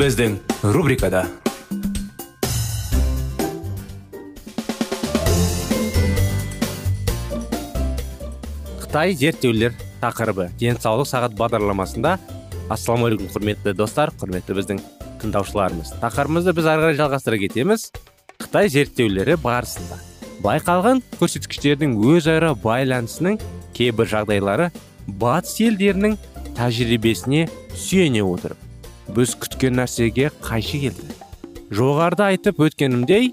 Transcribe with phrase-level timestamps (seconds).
[0.00, 0.38] Біздің
[0.72, 1.26] рубрикада
[8.80, 12.14] қытай зерттеулер тақырыбы денсаулық сағат бағдарламасында
[12.72, 14.80] ассалаумағалейкум құрметті достар құрметті біздің
[15.20, 17.90] тыңдаушыларымыз тақырыбымызды біз ары қарай жалғастыра кетеміз
[18.40, 20.00] қытай зерттеулері барысында
[20.46, 23.36] байқалған көрсеткіштердің өзара байланысының
[23.76, 24.72] кейбір жағдайлары
[25.20, 26.16] батыс елдерінің
[26.56, 27.44] тәжірибесіне
[27.76, 28.69] сүйене отырып
[29.16, 31.14] біз күткен нәрсеге қайшы келді.
[31.74, 33.30] Жоғарыда айтып өткенімдей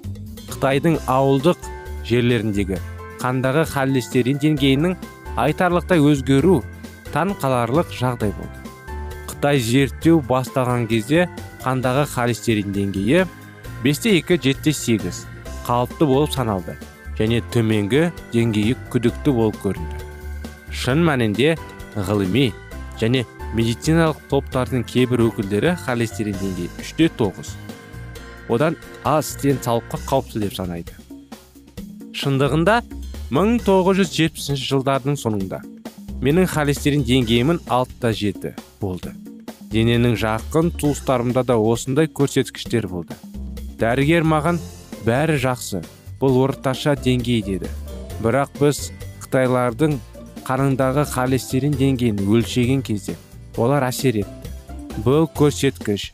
[0.52, 1.70] қытайдың ауылдық
[2.08, 2.80] жерлеріндегі
[3.22, 4.96] қандағы холестерин деңгейінің
[5.42, 6.60] айтарлықтай өзгеру
[7.14, 8.60] таң қаларлық жағдай болды.
[9.30, 11.28] Қытай зерттеу бастаған кезде
[11.64, 13.26] қандағы холестерин деңгейі
[13.84, 15.26] бесте екі жетте сегіз
[15.68, 16.78] қалыпты болып саналды
[17.18, 20.06] және төменгі деңгейі күдікті болып көрінді.
[20.72, 21.56] Шын мәнінде
[21.96, 22.52] ғылыми
[23.02, 23.26] және
[23.56, 27.54] медициналық топтардың кейбір өкілдері холестерин деңгейі үште тоғыз.
[28.52, 28.76] Одан
[29.08, 30.96] аз денсаулыққа қауіпті деп санайды.
[32.18, 32.82] Шындығында
[33.32, 35.62] 1970 жылдардың соңында
[36.24, 39.14] менің холестерин деңгейімін алтыда жеті болды.
[39.72, 43.16] Дененің жақын туыстарымда да осындай көрсеткіштер болды.
[43.80, 44.60] Дәрігер маған
[45.06, 45.84] бәрі жақсы
[46.22, 47.70] бұл орташа деңгей деді.
[48.24, 48.90] Бірақ біз
[49.28, 50.00] қытайлардың
[50.48, 53.18] қанындағы холестерин деңгейін өлшеген кезде
[53.58, 56.12] олар әсер етті бұл көрсеткіш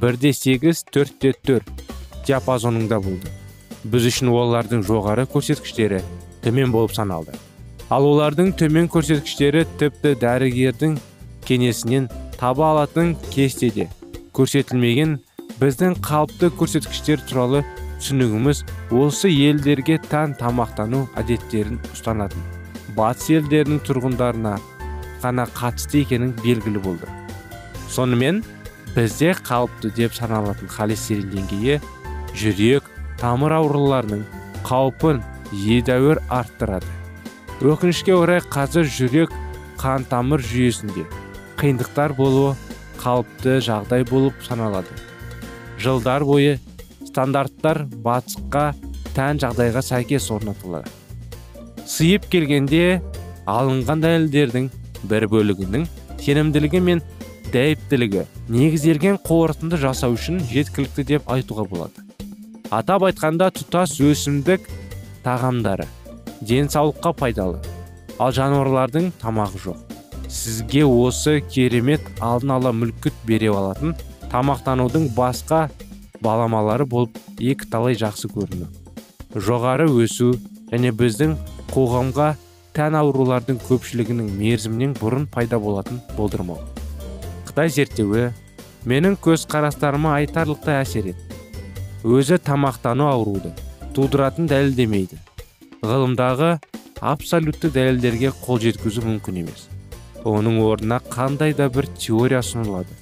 [0.00, 1.84] бірде сегіз төртте төрт
[2.26, 3.30] диапазонында болды.
[3.84, 6.00] Біз үшін олардың жоғары көрсеткіштері
[6.42, 7.34] төмен болып саналды.
[7.92, 10.96] Ал олардың төмен көрсеткіштері тіпті дәрігердің
[11.46, 12.08] кеңесінен
[12.40, 13.90] таба алатын кестеде
[14.34, 15.18] көрсетілмеген.
[15.60, 17.62] Біздің қалыпты көрсеткіштер туралы
[18.00, 18.64] түсінігіміз
[18.98, 22.42] осы елдерге тән тамақтану әдеттерін ұстанатын.
[22.96, 24.56] Батыс елдерінің тұрғындарына
[25.24, 27.08] ғана қатысты екенін белгілі болды.
[27.90, 28.42] Сонымен
[28.94, 31.80] бізде қалыпты деп саналатын холестерин деңгейі
[32.36, 32.86] жүрек
[33.20, 34.24] тамыр ауруларының
[34.66, 35.22] қаупін
[35.54, 36.90] едәуір арттырады.
[37.64, 39.32] Өкінішке орай қазір жүрек
[39.80, 41.06] қан тамыр жүйесінде
[41.60, 42.54] қиындықтар болуы
[43.00, 44.90] қалыпты жағдай болып саналады.
[45.78, 46.58] Жылдар бойы
[47.06, 48.72] стандарттар батысқа
[49.14, 50.90] тән жағдайға сәйкес орнатылады.
[51.86, 53.02] Сыйып келгенде
[53.46, 54.70] алынған дәлелдердің
[55.10, 55.86] бір бөлігінің
[56.20, 57.02] сенімділігі мен
[57.52, 62.04] дәйіптілігі негізделген қорытынды жасау үшін жеткілікті деп айтуға болады.
[62.74, 64.68] Атап айтқанда тұтас өсімдік
[65.24, 65.86] тағамдары
[66.40, 67.60] денсаулыққа пайдалы
[68.18, 69.82] ал жануарлардың тамағы жоқ.
[70.28, 73.94] Сізге осы керемет алдын ала мүлкіт бере алатын
[74.32, 75.68] тамақтанудың басқа
[76.24, 78.70] баламалары болып екі талай жақсы көріну
[79.34, 80.34] жоғары өсу
[80.70, 81.34] және біздің
[81.74, 82.34] қоғамға
[82.74, 86.58] тән аурулардың көпшілігінің мерзімнен бұрын пайда болатын болдырмау.
[87.46, 88.32] Қытай зерттеуі
[88.90, 91.34] менің көзқарастарыма айтарлықтай әсер етті
[92.04, 93.54] өзі тамақтану ауруды
[93.96, 95.20] тудыратын дәлелдемейді.
[95.84, 96.50] Ғылымдағы
[97.00, 99.68] абсолютті дәлелдерге қол жеткізу мүмкін емес.
[100.24, 102.98] Оның орнына қандай да бір теория ұсынылады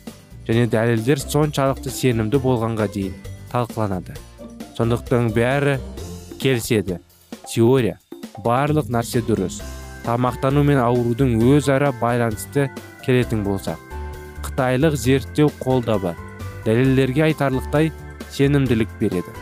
[0.46, 3.16] және дәлелдер соншалықты сенімді болғанға дейін
[3.54, 4.18] талқыланады.
[4.76, 5.78] Сондықтан бәрі
[6.42, 7.00] келіседі.
[7.48, 8.01] Теория
[8.44, 9.60] барлық нәрсе дұрыс.
[10.06, 12.68] Тамақтану мен аурудың өзара байланысты
[13.04, 13.78] келетін болсақ
[14.42, 16.16] қытайлық зерттеу қолда бар.
[16.64, 17.92] Дәлелдерге айтарлықтай
[18.30, 19.32] сенімділік береді.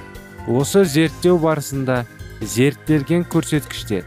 [0.49, 2.05] Осы зерттеу барысында
[2.41, 4.05] зерттелген көрсеткіштер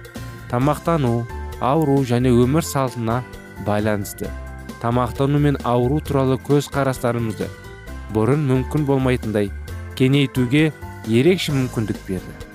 [0.50, 1.24] тамақтану
[1.62, 3.24] ауру және өмір салтына
[3.66, 4.30] байланысты.
[4.82, 7.48] Тамақтану мен ауру туралы көзқарастарымызды
[8.14, 9.52] бұрын мүмкін болмайтындай
[9.98, 10.72] кеңейтуге
[11.08, 12.53] ерекше мүмкіндік берді.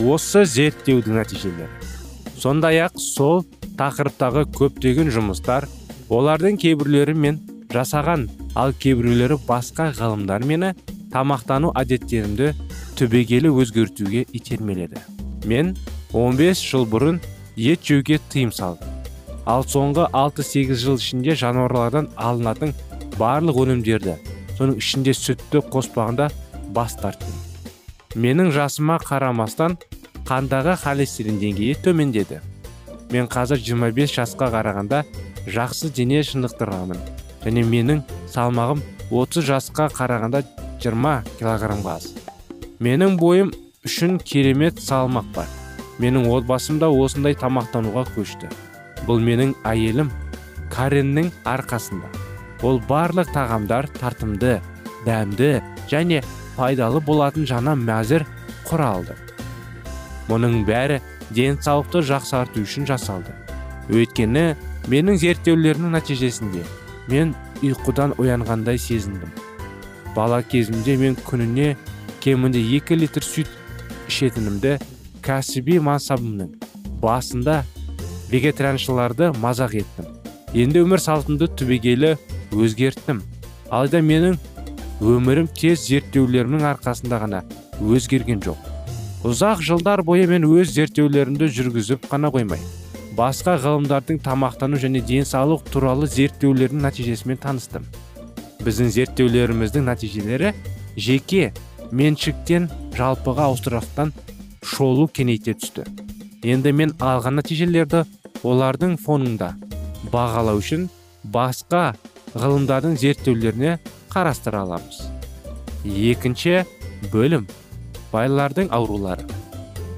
[0.00, 1.68] Осы зерттеудің нәтижелері.
[2.38, 3.44] Сондай ақ сол
[3.78, 5.68] тақырыптағы көптеген жұмыстар
[6.12, 7.40] олардың кейбіреулері мен
[7.72, 8.26] жасаған
[8.58, 10.72] ал кейбіреулері басқа ғылымдар мені
[11.12, 12.52] тамақтану әдеттерімді
[12.98, 15.00] түбегейлі өзгертуге итермеледі.
[15.48, 15.76] Мен
[16.12, 17.20] 15 жыл бұрын
[17.56, 18.88] ет жеуге тыйым салдым.
[19.46, 22.76] Ал соңғы 6-8 жыл ішінде жануарлардан алынатын
[23.18, 24.18] барлық өнімдерді
[24.58, 26.30] соның ішінде сүтті қоспағанда
[26.76, 27.51] бас тарттым.
[28.14, 29.78] Менің жасыма қарамастан
[30.28, 32.40] қандағы холестерин деңгейі төмендеді.
[33.12, 35.02] Мен қазір 25 жасқа қарағанда
[35.48, 37.00] жақсы дене шынықтырамын
[37.44, 40.42] және менің салмағым 30 жасқа қарағанда
[40.84, 42.10] 20 килограммға аз.
[42.80, 43.52] Менің бойым
[43.86, 45.48] үшін керемет салмақ бар.
[46.00, 48.50] Менің отбасым да осындай тамақтануға көшті.
[49.06, 50.10] Бұл менің әйелім
[50.72, 52.08] кареннің арқасында.
[52.62, 54.60] Ол барлық тағамдар тартымды
[55.06, 55.60] дәмді
[55.90, 56.22] және
[56.56, 58.26] пайдалы болатын жаңа мәзір
[58.68, 59.16] құралды.
[60.28, 61.00] Мұның бәрі
[61.34, 63.34] денсаулықты жақсарту үшін жасалды.
[63.92, 64.52] Өйткені
[64.92, 66.62] менің зерттеулерімнің нәтижесінде
[67.10, 69.30] мен ұйқыдан оянғандай сезіндім.
[70.16, 71.74] Бала кезімде мен күніне
[72.20, 73.50] кемінде 2 литр сүт
[74.10, 74.76] ішетінімді
[75.24, 76.52] кәсіби мансабымның
[77.02, 77.62] басында
[78.30, 80.08] вегетарианшыларды мазақ еттім.
[80.52, 82.16] Енді өмір салтымды түбегейлі
[82.52, 83.22] өзгерттім.
[83.70, 84.36] Алайда менің
[85.02, 87.42] өмірім тез зерттеулерімнің арқасында ғана
[87.82, 88.70] өзгерген жоқ.
[89.26, 92.62] Ұзақ жылдар бойы мен өз зерттеулерімді жүргізіп қана қоймай
[93.16, 97.84] басқа ғылымдардың тамақтану және денсаулық туралы зерттеулерінің нәтижесімен таныстым.
[98.64, 100.52] Біздің зерттеулеріміздің нәтижелері
[100.96, 101.50] жеке
[101.92, 104.14] меншіктен жалпыға ауыстырақтан
[104.64, 105.84] шолу кеңейте түсті.
[106.42, 108.04] Енді мен алған нәтижелерді
[108.42, 109.52] олардың фонында
[110.12, 110.88] бағалау үшін
[111.34, 111.92] басқа
[112.32, 113.76] ғылымдардың зерттеулеріне
[114.12, 115.00] қарастыра аламыз.
[115.84, 116.62] Екінші
[117.12, 117.46] бөлім.
[118.12, 119.24] Байлардың аурулары.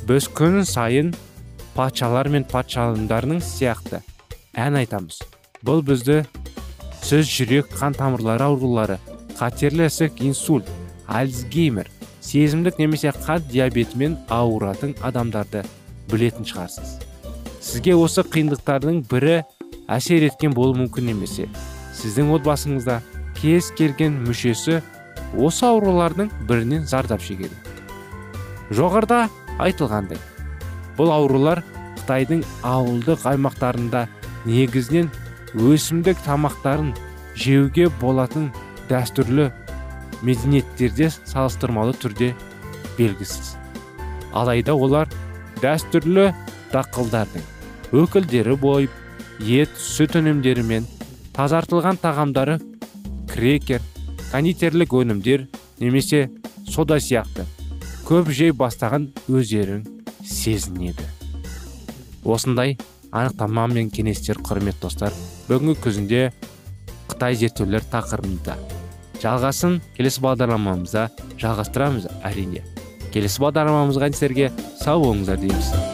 [0.06, 1.10] Біз күн сайын
[1.74, 4.00] патшалар мен патшалымдарының сияқты.
[4.54, 5.18] Ән айтамыз.
[5.66, 6.22] Бұл бізді
[7.02, 9.00] сөз жүрек қан тамырлары аурулары
[9.34, 10.68] қатерлі ісік инсульт
[11.10, 11.90] альцгеймер
[12.24, 15.64] сезімдік немесе қант диабетімен ауыратын адамдарды
[16.12, 17.00] білетін шығарсыз.
[17.60, 19.40] Сізге осы қиындықтардың бірі
[19.90, 21.48] әсер еткен болуы мүмкін немесе
[21.98, 23.00] сіздің отбасыңызда
[23.44, 24.78] кез келген мүшесі
[25.36, 27.52] осы аурулардың бірінен зардап шегеді.
[28.72, 29.26] Жоғарыда
[29.60, 30.16] айтылғандай
[30.96, 31.60] бұл аурулар
[31.98, 34.06] қытайдың ауылдық аймақтарында
[34.48, 35.12] негізінен
[35.60, 36.94] өсімдік тамақтарын
[37.36, 38.48] жеуге болатын
[38.88, 39.50] дәстүрлі
[40.24, 42.32] мәдениеттерде салыстырмалы түрде
[42.96, 43.58] белгісіз.
[44.32, 45.12] Алайда олар
[45.60, 46.30] дәстүрлі
[46.72, 47.44] дақылдардың
[48.00, 50.88] өкілдері болып ет сүт өнімдері мен
[51.36, 52.62] тазартылған тағамдары
[53.34, 53.82] крекер
[54.30, 55.48] кондитерлік өнімдер
[55.82, 56.28] немесе
[56.70, 57.44] сода сияқты
[58.06, 59.82] көп жей бастаған өздерің
[60.22, 61.06] сезінеді.
[62.24, 62.76] Осындай
[63.10, 65.12] анықтама мен кеңестер құрмет достар
[65.48, 66.22] бүгінгі күзінде
[67.10, 68.56] қытай зерттеулер тақырыбында
[69.24, 71.08] жалғасын келесі бағдарламамызда
[71.40, 72.62] жалғастырамыз әрине.
[73.14, 75.93] Келесі бағдарламамызға сіздерге сау болыңыздар дейміз.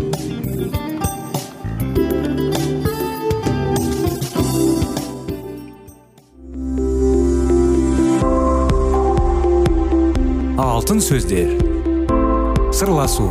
[10.81, 11.51] Алтын сөздер.
[12.73, 13.25] Сырласу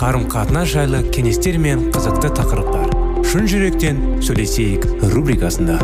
[0.00, 2.86] қарым қатынас жайлы кеңестер мен қызықты тақырыптар.
[3.28, 5.76] Шын жүректен сөйлесейік рубрикасында.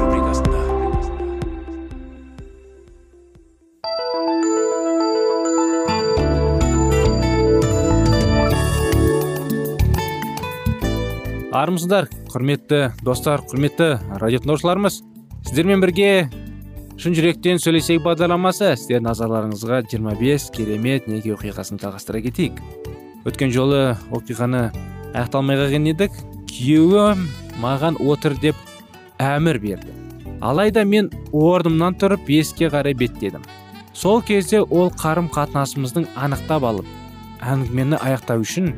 [11.52, 15.02] Армысыздар құрметті достар құрметті радио тыңдаушыларымыз
[15.44, 16.30] сіздермен бірге
[16.96, 18.70] шын жүректен сөйлесейік бағдарламасы.
[18.80, 22.62] Сіздер назарларыңызға 25 керемет неке оқиғасын жалғастыра кетейік.
[23.28, 24.70] Өткен жолы оқиғаны
[25.12, 26.16] аяқталмай қалған едік.
[26.48, 27.26] Күйеуім
[27.60, 28.56] маған отыр деп
[29.20, 29.92] әмір берді.
[30.40, 33.44] Алайда мен орнымнан тұрып есікке қарай беттедім.
[33.92, 36.88] Сол кезде ол қарым қатынасымыздың анықтап алып
[37.44, 38.72] әңгімені аяқтау үшін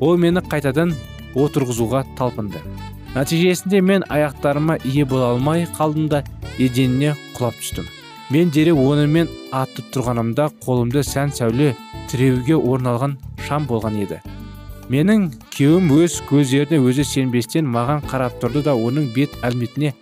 [0.00, 0.94] ол мені қайтадан
[1.34, 2.62] отырғызуға талпынды.
[3.14, 6.24] Нәтижесінде мен аяқтарыма ие бола алмай қалдым да
[6.58, 7.86] еденіне құлап түстім.
[8.30, 11.74] Мен дереу онымен атып тұрғанымда қолымды сән сәуле
[12.10, 14.20] тіреуге орналған шам болған еді.
[14.90, 19.94] Менің күйеуім өз көздеріне өзі сенбестен маған қарап тұрды да оның бет әлметіне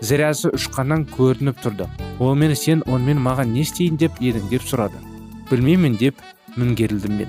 [0.00, 1.88] зірәсі ұшқаннан көрініп тұрды.
[2.18, 3.96] Ол мені сен онымен маған не істейін?
[3.96, 5.00] деп едің деп сұрады.
[5.50, 6.22] Білмеймін деп
[6.56, 7.28] міңгерілдім мен.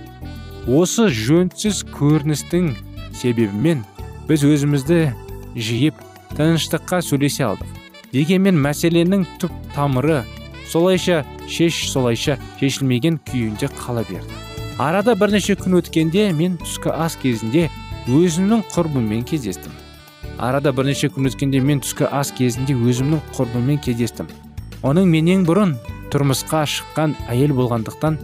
[0.67, 2.73] Осы жөнсіз көріністің
[3.15, 3.83] себебімен
[4.27, 4.99] біз өзімізді
[5.55, 5.99] жиып
[6.35, 7.69] тыныштыққа сөйлесе алдық.
[8.11, 10.23] Дегенмен мәселенің түп тамыры
[10.67, 14.31] солайша шеш солайша шешілмеген күйінде қала берді.
[14.77, 17.69] Арада бірнеше күн өткенде мен түскі ас кезінде
[18.07, 19.71] өзімнің құрбыммен кездестім.
[20.37, 24.27] Арада бірнеше күн өткенде мен түскі ас кезінде өзімнің құрбыммен кездестім.
[24.85, 25.73] Оның менен бұрын
[26.13, 28.19] тұрмысқа шыққан әйел болғандықтан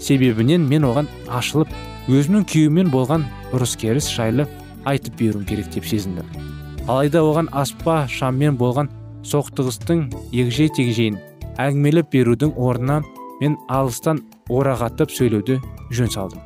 [0.00, 1.68] себебінен мен оған ашылып
[2.08, 4.48] өзімнің күйеуімен болған ұрыс керіс жайлы
[4.90, 6.26] айтып беруім керек деп сезіндім.
[6.88, 8.88] Алайда оған аспа шаммен болған
[9.28, 11.18] соқтығыстың егжей тегжейін
[11.60, 13.02] әңгімелеп берудің орнына
[13.40, 15.58] мен алыстан орағатып сөйлеуді
[15.92, 16.40] жөн салдым.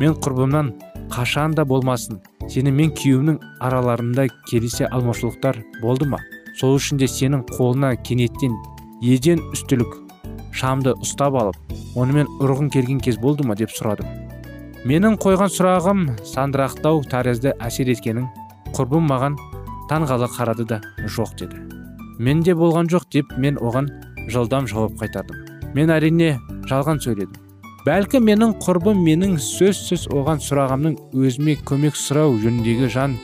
[0.00, 0.72] Мен құрбымнан
[1.10, 2.20] қашан да болмасын
[2.52, 6.20] сені мен күйеуімнің араларында келісе алмаушылықтар болды ма?
[6.60, 8.56] Сол үшін де сенің қолына кенеттен
[9.02, 9.94] еден үстілік
[10.52, 14.27] шамды ұстап алып онымен ұрғың келген кез болды ма деп сұрадым.
[14.86, 18.28] Менің қойған сұрағым сандырақтау тәрізді әсер еткенін
[18.76, 19.34] құрбым маған
[19.90, 21.58] таңғала қарады да жоқ деді.
[22.18, 23.88] Менде болған жоқ деп мен оған
[24.30, 25.42] жылдам жауап қайтардым.
[25.74, 26.38] Мен әрине
[26.70, 27.34] жалған сөйледім.
[27.86, 33.16] Бәлкім менің құрбым менің сөзсіз оған сұрағымның өзіме көмек сұрау жөніндегі жан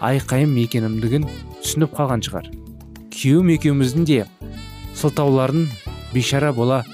[0.00, 1.26] айқайым екенімдігін
[1.60, 2.50] түсініп қалған шығар.
[3.10, 4.26] Күйеуім екеуміздің де
[4.94, 5.66] сылтауларын
[6.14, 6.84] бейшара бола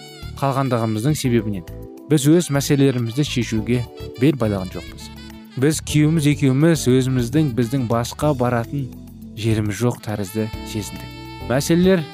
[0.40, 1.66] қалғандығымыздың себебінен.
[2.06, 3.80] Біз өз мәселелерімізді шешуге
[4.20, 5.08] бел байлаған жоқпыз
[5.58, 8.84] біз күйеуіміз екеуміз өзіміздің біздің басқа баратын
[9.34, 12.04] жеріміз жоқ тәрізді сезіндік мәселелер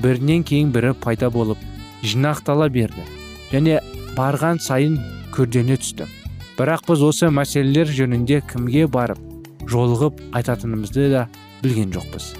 [0.00, 1.60] бірінен кейін бірі пайда болып
[2.00, 3.04] жинақтала берді
[3.52, 3.82] және
[4.16, 4.96] барған сайын
[5.36, 6.08] күрдене түсті
[6.56, 9.20] бірақ біз осы мәселелер жөнінде кімге барып
[9.68, 11.26] жолығып айтатынымызды да
[11.60, 12.32] білген жоқпыз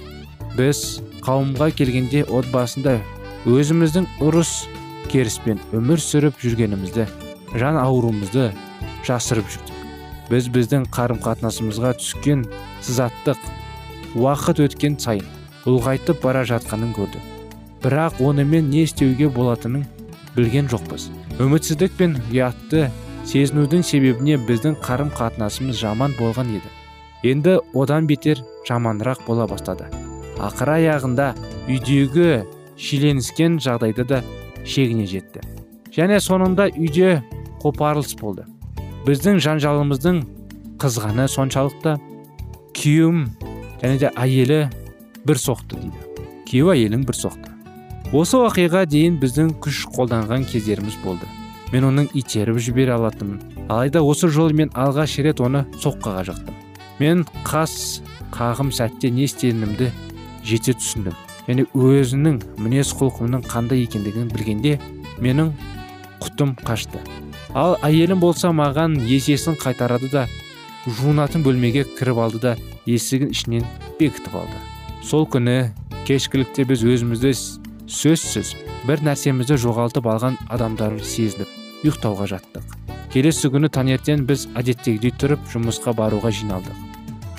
[0.57, 0.85] біз
[1.21, 2.97] қауымға келгенде отбасында
[3.45, 4.63] өзіміздің ұрыс
[5.11, 7.07] керіспен өмір сүріп жүргенімізді
[7.59, 8.51] жан ауруымызды
[9.07, 9.81] жасырып жүрдік.
[10.29, 12.45] Біз біздің қарым қатынасымызға түскен
[12.85, 13.39] сызаттық
[14.15, 15.27] уақыт өткен сайын
[15.69, 17.21] ұлғайтып бара жатқанын көрдік.
[17.83, 19.85] Бірақ онымен не істеуге болатынын
[20.35, 21.09] білген жоқпыз.
[21.43, 22.87] Үмітсіздік пен ұятты
[23.27, 26.71] сезінудің себебіне біздің қарым қатынасымыз жаман болған еді.
[27.23, 29.87] Енді одан бетер жаманырақ бола бастады.
[30.39, 31.33] Ақыр аяғында
[31.71, 32.43] үйдегі
[32.77, 34.23] шиеленіскен жағдайда да
[34.65, 35.43] шегіне жетті.
[35.93, 37.21] Және соңында үйде
[37.61, 38.45] қопарылыс болды.
[39.07, 40.21] Біздің жанжалымыздың
[40.81, 41.97] қызғаны соншалықты
[42.75, 43.25] күйеуім
[43.81, 44.59] және де әйелі
[45.27, 46.27] бір соқты дейді.
[46.49, 47.51] Күйеу әйелің бір соқты.
[48.13, 51.29] Осы оқиға дейін біздің күш қолданған кездеріміз болды.
[51.73, 53.67] Мен оның итеріп жібере алатынмын.
[53.69, 56.59] Алайда осы жолы мен алғаш рет оны соққыға жықтым.
[56.99, 58.03] Мен қас
[58.35, 59.89] қағым сәтте не істегенімді
[60.45, 61.15] жете түсіндім.
[61.47, 64.77] Және өзінің мінез құлқымның қандай екендігін білгенде
[65.23, 65.51] менің
[66.23, 67.01] құтым қашты.
[67.53, 70.27] Ал әйелім болса маған есесін қайтарады да
[70.87, 73.67] жуынатын бөлмеге кіріп алды да есігін ішінен
[73.99, 74.61] бекітіп алды.
[75.03, 75.73] Сол күні
[76.07, 77.33] кешкілікте біз өзімізді
[77.87, 78.55] сөзсіз
[78.87, 81.51] бір нәрсемізді жоғалтып алған адамдар сезініп
[81.83, 82.79] ұйықтауға жаттық.
[83.13, 86.92] Келесі күні таңертең біз әдеттегідей тұрып жұмысқа баруға жиналдық.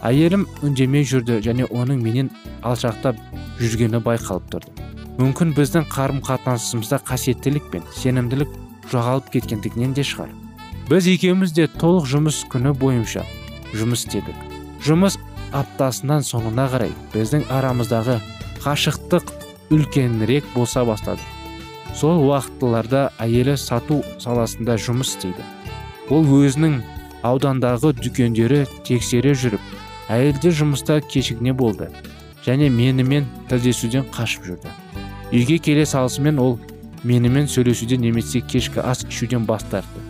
[0.04, 2.30] Әйелім үндемей жүрді және оның менен
[2.62, 3.18] алшақтап
[3.61, 4.73] жүргені байқалып тұрды.
[5.18, 8.50] Мүмкін біздің қарым қатынасымызда қасиеттілік пен сенімділік
[8.90, 10.32] жоғалып кеткендігінен де шығар.
[10.90, 13.23] Біз екеуміз де толық жұмыс күні бойынша
[13.73, 14.37] жұмыс істедік.
[14.84, 15.16] Жұмыс
[15.56, 18.18] аптасынан соңына қарай біздің арамыздағы
[18.64, 19.32] қашықтық
[19.73, 21.23] үлкенірек болса бастады.
[21.94, 25.46] Сол уақыттыларда әйелі сату саласында жұмыс істейді.
[26.11, 26.80] Ол өзінің
[27.25, 31.88] аудандағы дүкендері тексере жүріп әйелде жұмыста кешігіне болды
[32.44, 34.73] және менімен тілдесуден қашып жүрді.
[35.32, 36.58] Үйге келе салысымен ол
[37.04, 40.02] менімен сөйлесуден немесе кешкі ас ішуден бас тартты.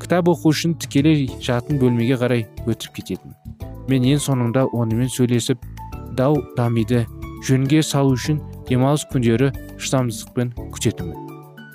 [0.00, 3.34] Кітап оқу үшін тікелей жатын бөлмеге қарай өтіп кететін.
[3.88, 5.64] Мен ең соңында онымен сөйлесіп
[6.16, 7.06] дау дамиды
[7.48, 11.28] жөнге салу үшін демалыс күндері шыдамсыздықпен күтетінмін.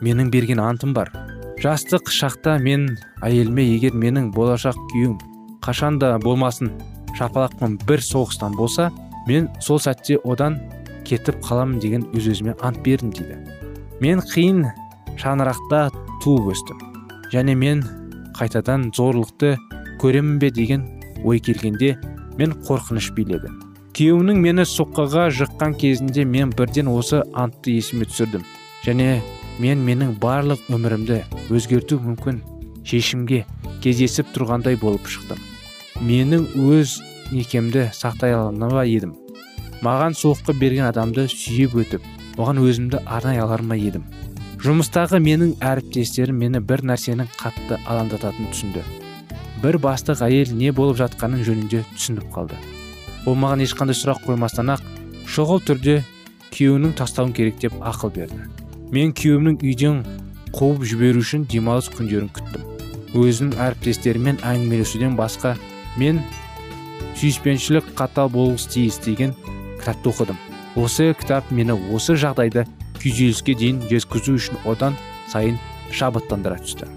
[0.05, 1.11] Менің берген антым бар.
[1.61, 2.91] Жастық шақта мен
[3.25, 5.17] әйеліме егер менің болашақ күйеуім
[5.65, 6.71] қашанда болмасын
[7.17, 8.91] шапалақпен бір соғыстан болса
[9.27, 10.59] мен сол сәтте одан
[11.05, 13.37] кетіп қаламын деген өз өзіме ант бердім дейді.
[14.01, 14.65] Мен қиын
[15.21, 15.89] шаңырақта
[16.23, 16.81] туып өстім.
[17.33, 17.85] Және мен
[18.37, 19.55] қайтадан зорлықты
[20.01, 20.89] көремін бе деген
[21.23, 21.95] ой келгенде
[22.37, 23.53] мен қорқыныш биледі
[23.95, 28.41] күйеуімнің мені соққыға жыққан кезінде мен бірден осы антты есіме түсірдім.
[28.83, 29.21] Және
[29.63, 32.41] мен менің барлық өмірімді өзгерту мүмкін
[32.83, 33.45] шешімге
[33.85, 35.39] кездесіп тұрғандай болып шықтым.
[36.01, 36.99] Менің өз
[37.31, 39.15] некемді сақтай ала едім.
[39.85, 42.05] Маған соққы берген адамды сүйіп өтіп
[42.37, 44.03] оған өзімді арнай алар ма едім.
[44.65, 48.83] Жұмыстағы менің әріптестерім мені бір нәрсенің қатты алаңдататынын түсінді.
[49.63, 52.57] Бір бастық әйел не болып жатқанын жөнінде түсініп қалды.
[53.25, 54.83] Ол маған ешқандай сұрақ қоймастан ақ
[55.31, 55.99] шұғыл түрде
[56.55, 58.49] күйеуінің тастауын керек деп ақыл берді.
[58.91, 60.03] Мен күйеуімнің үйден
[60.55, 62.67] қуып жіберу үшін демалыс күндерін күттім.
[63.15, 65.55] Өзімнің әріптестеріммен әңгімелесуден басқа
[65.99, 66.21] мен
[67.19, 69.35] сүйіспеншілік қатал болғысы тиіс деген
[69.79, 70.39] кітапты оқыдым.
[70.75, 72.65] Осы кітап мені осы жағдайды
[72.99, 74.97] күйзеліске дейін жеткізу үшін одан
[75.31, 75.59] сайын
[75.95, 76.89] шабыттандыра түсті.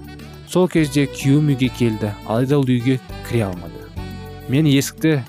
[0.49, 3.85] Сол кезде күйеуім үйге келді алайда ол үйге кіре алмады.
[4.49, 5.21] Мен есікті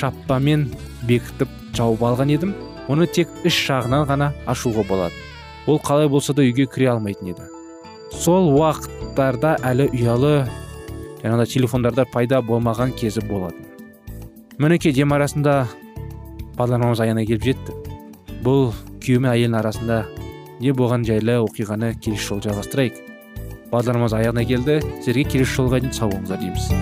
[0.00, 0.70] шаппамен
[1.06, 2.54] бекітіп жауып алған едім.
[2.88, 5.14] Оны тек іш жағынан ғана ашуға болады.
[5.68, 7.44] Ол қалай болса да үйге кіре алмайтын еді.
[8.16, 10.48] Сол уақыттарда әлі ұялы
[11.22, 13.66] жаңағыдай телефондарда пайда болмаған кезі болатын.
[14.58, 15.68] Мінекей дем арасында
[16.58, 17.74] бағдарламамыз аяғына келіп жетті.
[18.42, 20.04] Бұл күйеу мен арасында
[20.58, 22.98] не болған жайлы оқиғаны келесі жолы жалғастырайық.
[23.70, 24.80] Бағдарламамыз аяғына келді.
[24.98, 26.72] Сіздерге келесі жолға дейін сау болыңыздар дейміз.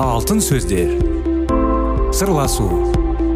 [0.00, 0.96] Алтын сөздер.
[2.14, 2.93] Сырласу.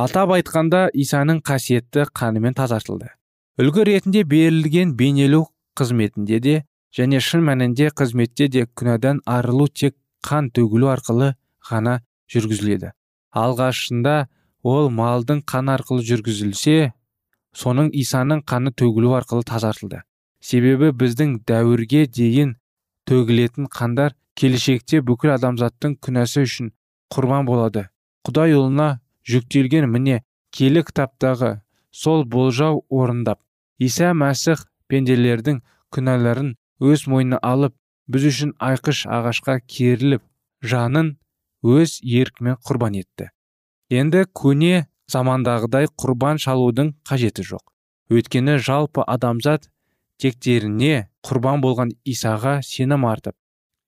[0.00, 3.10] Атап айтқанда исаның қасиетті қанымен тазартылды.
[3.60, 6.54] Үлгі ретінде берілген бейнелеу қызметінде де
[6.96, 11.34] және шын мәнінде қызметте де күнәдан арылу тек қан төгілу арқылы
[11.70, 12.00] ғана
[12.32, 12.92] жүргізіледі.
[13.36, 14.14] Алғашында
[14.62, 16.92] ол малдың қан арқылы жүргізілсе
[17.52, 20.02] соның исаның қаны төгілу арқылы тазартылды.
[20.40, 22.56] Себебі біздің дәуірге дейін
[23.10, 26.72] төгілетін қандар келешекте бүкіл адамзаттың күнәсі үшін
[27.12, 27.88] құрбан болады.
[28.24, 30.20] Құдай ұлына жүктелген міне
[30.56, 31.52] келі кітаптағы
[31.90, 33.40] сол болжау орындап
[33.78, 35.60] иса мәсіх пенделердің
[35.94, 37.74] күнәларын өз мойнына алып
[38.10, 40.22] біз үшін айқыш ағашқа керіліп
[40.72, 41.16] жанын
[41.62, 43.28] өз еркімен құрбан етті.
[43.90, 47.64] Енді көне замандағыдай құрбан шалудың қажеті жоқ.
[48.10, 49.68] Өйткені жалпы адамзат
[50.20, 53.36] тектеріне құрбан болған исаға сенім артып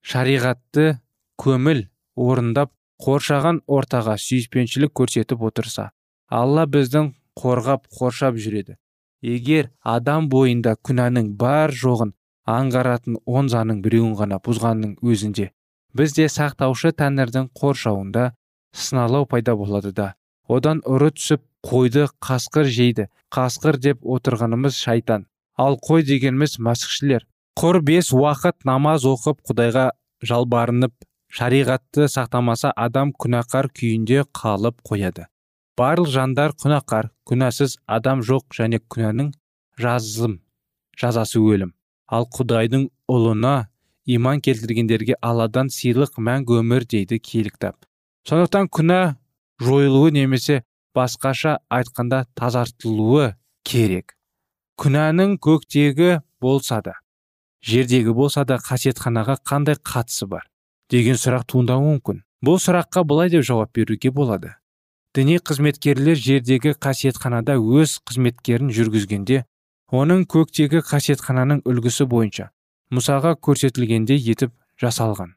[0.03, 0.99] шариғатты
[1.41, 5.91] көміл орындап қоршаған ортаға сүйіспеншілік көрсетіп отырса
[6.29, 8.77] алла біздің қорғап қоршап жүреді.
[9.23, 12.15] Егер адам бойында күнәнің бар жоғын
[12.49, 15.53] аңғаратын он заңның біреуін ғана бұзғанның өзінде
[15.95, 18.33] бізде сақтаушы тәңірдің қоршауында
[18.73, 20.15] сыналау пайда болады да
[20.49, 23.09] одан ұры түсіп қойды қасқыр жейді.
[23.33, 25.27] Қасқыр деп отырғанымыз шайтан.
[25.57, 27.27] Ал қой дегеніміз мәсіхшілер.
[27.59, 29.91] Құр бес уақыт намаз оқып құдайға
[30.25, 30.93] жалбарынып
[31.33, 35.27] шариғатты сақтамаса адам күнәқар күйінде қалып қояды.
[35.81, 39.31] Барлық жандар күнәқар күнәсіз адам жоқ және күнәнің
[39.81, 40.41] жазым
[41.01, 41.73] жазасы өлім.
[42.13, 43.55] Ал құдайдың ұлына
[44.05, 47.81] иман келтіргендерге алладан сыйлық мәңгі өмір дейді киелі кітап.
[48.29, 49.01] Сондықтан күнә
[49.65, 50.63] жойылуы немесе
[50.95, 53.33] басқаша айтқанда тазартылуы
[53.65, 54.19] керек.
[54.77, 56.99] Күнәнің көктегі болса да
[57.65, 60.52] жердегі болса да қасиетханаға қандай қатысы бар?
[60.93, 62.23] Деген сұрақ туындауы мүмкін.
[62.45, 64.57] Бұл сұраққа былай деп жауап беруге болады.
[65.17, 69.43] Діни қызметкерлер жердегі қасиетханада өз қызметкерін жүргізгенде
[69.93, 72.49] оның көктегі қасиетхананың үлгісі бойынша
[72.93, 75.35] мұсаға көрсетілгендей етіп жасалған.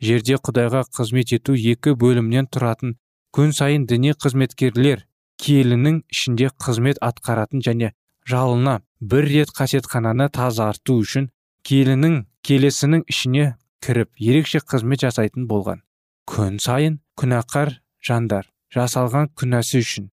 [0.00, 2.96] Жерде құдайға қызмет ету екі бөлімнен тұратын
[3.36, 5.04] күн сайын діни қызметкерлер
[5.40, 7.92] киелінің ішінде қызмет атқаратын және
[8.28, 11.28] жалына бір рет қасиетхананы тазарту үшін
[11.68, 13.46] киелінің келесінің ішіне
[13.84, 15.82] кіріп ерекше қызмет жасайтын болған.
[16.30, 17.74] Күн сайын күнәқар
[18.06, 20.10] жандар жасалған күнәсі үшін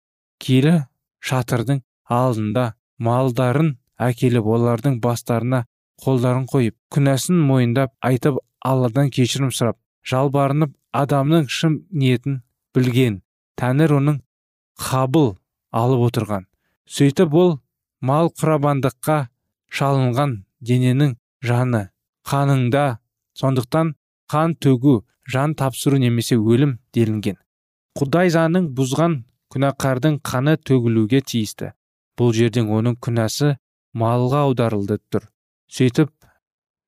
[0.43, 0.73] киелі
[1.23, 2.65] шатырдың алдында
[3.07, 3.75] малдарын
[4.09, 5.65] әкеліп олардың бастарына
[6.03, 9.77] қолдарын қойып күнәсін мойындап айтып алладан кешірім сұрап
[10.11, 12.41] жалбарынып адамның шын ниетін
[12.75, 13.21] білген
[13.61, 14.17] тәңір оның
[14.81, 15.35] қабыл
[15.71, 16.47] алып отырған.
[16.89, 17.53] Сөйтіп ол
[18.01, 19.17] мал құрабандыққа
[19.71, 20.33] шалынған
[20.67, 21.83] дененің жаны
[22.27, 22.85] қаныңда
[23.39, 23.95] сондықтан
[24.31, 27.37] қан төгу жан тапсыру немесе өлім делінген.
[27.99, 29.17] Құдай заңын бұзған
[29.53, 31.73] күнәқардың қаны төгілуге тиісті.
[32.17, 33.55] Бұл жерден оның күнәсі
[33.93, 35.27] малға аударылды тұр.
[35.71, 36.11] Сөйтіп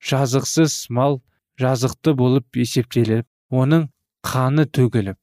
[0.04, 1.22] жазықсыз мал
[1.60, 3.28] жазықты болып есептеліп
[3.62, 3.88] оның
[4.26, 5.18] қаны төгіліп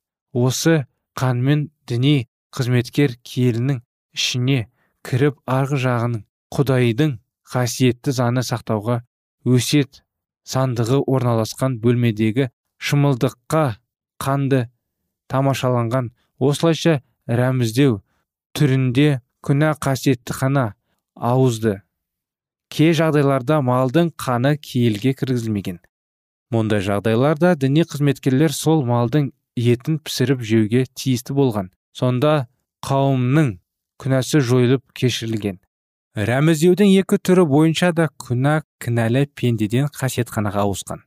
[0.47, 0.85] осы
[1.21, 3.81] қанмен діни қызметкер киелінің
[4.17, 4.61] ішіне
[5.07, 6.23] кіріп арғы жағының
[6.55, 7.17] құдайдың
[7.53, 9.01] қасиетті заңы сақтауға
[9.57, 10.03] өсет
[10.51, 12.49] сандығы орналасқан бөлмедегі
[12.81, 13.65] шымылдыққа
[14.23, 14.65] қанды
[15.31, 16.11] тамашаланған.
[16.41, 18.01] Осылайша рәміздеу
[18.57, 20.65] түрінде күнә қасиетті қана
[21.15, 21.81] ауызды.
[22.71, 25.81] Кей жағдайларда малдың қаны киелге кіргізілмеген.
[26.55, 31.71] Мұндай жағдайларда діни қызметкерлер сол малдың етін пісіріп жеуге тиісті болған.
[31.95, 32.49] Сонда
[32.87, 33.59] қауымның
[34.01, 35.61] күнәсі жойылып кешірілген.
[36.19, 41.05] Рәміздеудің екі түрі бойынша да күнә кінәлі пендеден қасиетханаға ауысқан.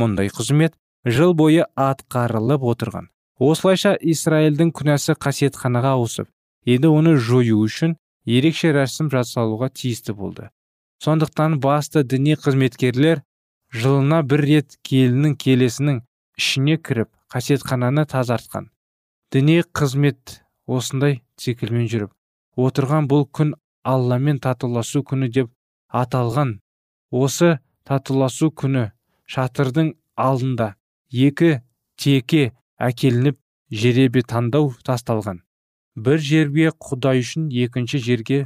[0.00, 0.72] Мұндай қызмет
[1.04, 3.10] жыл бойы атқарылып отырған.
[3.36, 6.30] Осылайша израильдің күнәсі қасиетханаға ауысып
[6.64, 10.48] енді оны жою үшін ерекше рәсім жасалуға тиісті болды.
[11.04, 13.20] Сондықтан басты діни қызметкерлер
[13.76, 16.00] жылына бір рет келінің келесінің
[16.40, 18.70] ішіне кіріп қасиетхананы тазартқан.
[19.32, 22.16] Діни қызмет осындай циклмен жүріп
[22.56, 23.52] отырған бұл күн
[23.92, 25.50] алламен татуласу күні деп
[26.02, 26.58] аталған.
[27.10, 28.90] Осы татуласу күні
[29.30, 29.92] шатырдың
[30.26, 30.74] алдында
[31.26, 31.50] екі
[32.02, 32.42] теке
[32.88, 33.38] әкелініп
[33.70, 35.42] жеребе таңдау тасталған.
[35.96, 38.40] Бір жерге құдай үшін екінші жерге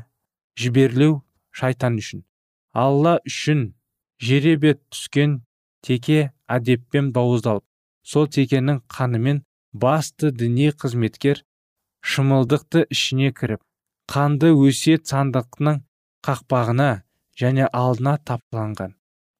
[0.60, 2.24] жіберілу шайтан үшін.
[2.72, 3.72] Алла үшін
[4.20, 5.40] жеребе түскен
[5.82, 7.64] теке әдеппен бауыздалып
[8.04, 11.42] сол текенің қанымен басты діни қызметкер
[12.12, 13.60] шымылдықты ішіне кіріп
[14.10, 15.82] қанды өсиет сандықтың
[16.26, 16.90] қақпағына
[17.40, 18.96] және алдына тапталған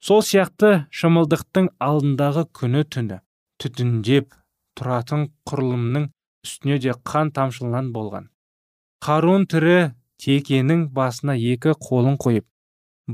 [0.09, 3.18] сол сияқты шымылдықтың алдындағы күні түні
[3.61, 4.30] түтіндеп
[4.80, 6.06] тұратын құрылымның
[6.46, 8.30] үстіне де қан тамшылынан болған.
[9.04, 9.76] Қаруын тірі
[10.24, 12.46] текенің басына екі қолын қойып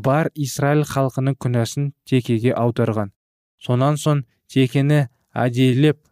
[0.06, 3.12] бар израиль халқының күнәсін текеге аударған.
[3.58, 6.02] Сонан соң текені әдейілеп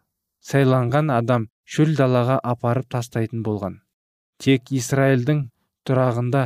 [0.49, 3.79] сайланған адам шөл далаға апарып тастайтын болған.
[4.41, 5.45] Тек израильдің
[5.87, 6.43] тұрағында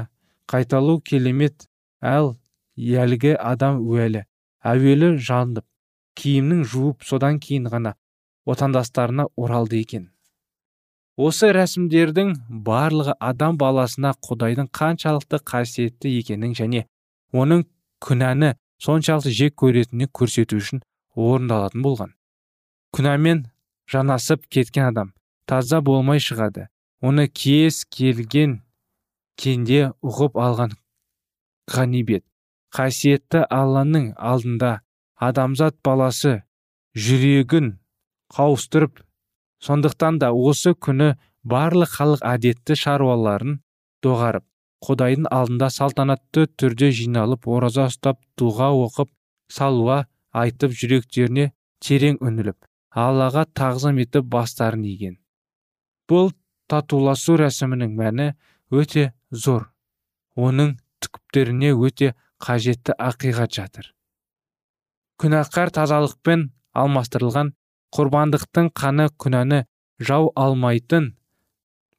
[0.51, 1.67] қайталау келемет
[2.01, 2.35] әл
[2.77, 4.23] әлгі адам уәлі
[4.65, 5.65] әуелі жанып
[6.19, 7.95] киімнің жуып содан кейін ғана
[8.45, 10.09] отандастарына оралды екен.
[11.19, 12.33] Осы рәсімдердің
[12.65, 16.85] барлығы адам баласына құдайдың қаншалықты қасиетті екенін және
[17.35, 17.65] оның
[18.05, 20.81] күнәні соншалықты жек көретінін көрсету үшін
[21.15, 22.13] орындалатын болған.
[22.95, 23.45] Күнәмен
[23.91, 25.13] жанасып кеткен адам
[25.45, 26.69] таза болмай шығады.
[27.01, 28.59] Оны кез келген
[29.39, 30.75] кенде ұғып алған
[31.71, 32.25] ғанибет.
[32.75, 34.81] Қасиетті алланың алдында
[35.15, 36.35] адамзат баласы
[36.93, 37.71] жүрегін
[38.35, 38.99] қауыстырып
[39.65, 43.59] сондықтан да осы күні барлық халық әдетті шаруаларын
[44.05, 44.45] доғарып
[44.85, 49.09] құдайдың алдында салтанатты түрде жиналып ораза ұстап дұға оқып
[49.51, 50.03] салуа
[50.43, 51.49] айтып жүректеріне
[51.83, 52.57] терең үңіліп
[53.05, 55.17] аллаға тағзым етіп бастарын иген.
[56.09, 56.31] Бұл
[56.69, 58.27] татуласу рәсімінің мәні
[58.71, 59.69] өте зор.
[60.37, 63.91] Оның түкіптеріне өте қажетті ақиқат жатыр.
[65.19, 67.53] Күнәқар тазалықпен алмастырылған
[67.95, 69.63] құрбандықтың қаны күнәні
[69.99, 71.13] жау алмайтын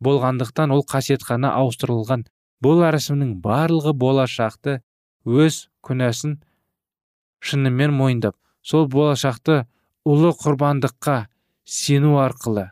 [0.00, 2.24] болғандықтан ол қасиетхана ауыстырылған.
[2.64, 4.80] Бұл рәсімнің барлығы болашақты
[5.24, 6.38] өз күнәсін
[7.40, 9.64] шынымен мойындап сол болашақты
[10.08, 11.16] ұлы құрбандыққа
[11.64, 12.70] сену арқылы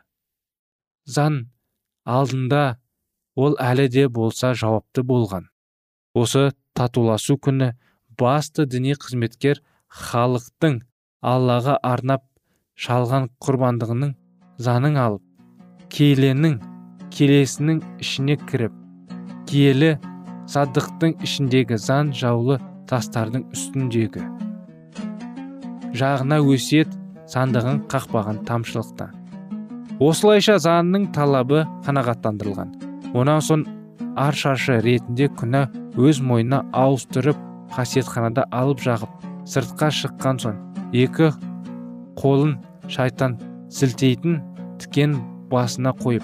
[1.05, 1.39] зан
[2.15, 2.63] алдында
[3.35, 5.47] ол әлі де болса жауапты болған.
[6.13, 7.73] Осы татуласу күні
[8.19, 9.61] басты діни қызметкер
[10.01, 10.81] халықтың
[11.33, 12.25] аллаға арнап
[12.79, 14.15] шалған құрбандығының
[14.65, 15.23] занын алып
[15.93, 16.59] келенің
[17.15, 18.75] келесінің ішіне кіріп
[19.49, 19.95] киелі
[20.49, 24.25] садықтың ішіндегі зан жаулы тастардың үстіндегі
[25.99, 26.93] жағына өсиет
[27.29, 29.09] сандығын қақпаған тамшылықта.
[29.99, 32.71] Осылайша занның талабы қанағаттандырылған.
[33.19, 33.65] Онан соң
[34.19, 35.65] ар шаршы ретінде күнә
[35.99, 37.39] өз мойнына ауыстырып
[37.75, 40.61] қасиетханада алып жағып сыртқа шыққан соң
[41.03, 41.33] екі
[42.21, 42.55] қолын
[42.87, 43.35] шайтан
[43.79, 44.39] сілтейтін
[44.79, 45.19] тікен
[45.51, 46.23] басына қойып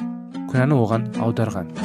[0.53, 1.84] күнәні оған аударған.